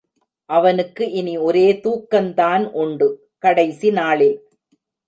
[0.49, 4.37] அவனுக்கு இனி ஒரே தூக்கந்தான் உண்டு—கடைசிநாளில்.